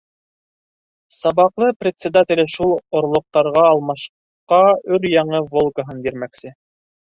[1.17, 4.61] Сабаҡлы председателе шул орлоҡтарға алмашҡа
[4.99, 6.57] өр-яңы «Волга»һын бирмәксе.